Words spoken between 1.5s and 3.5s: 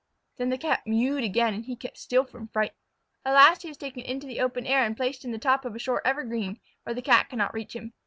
and he kept still from fright. At